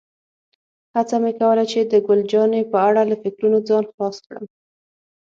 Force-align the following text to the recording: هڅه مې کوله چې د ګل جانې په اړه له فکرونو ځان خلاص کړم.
هڅه 0.95 1.15
مې 1.23 1.31
کوله 1.39 1.63
چې 1.71 1.79
د 1.91 1.93
ګل 2.05 2.21
جانې 2.31 2.61
په 2.71 2.77
اړه 2.87 3.01
له 3.09 3.15
فکرونو 3.21 3.57
ځان 3.67 3.83
خلاص 3.91 4.15
کړم. 4.27 4.45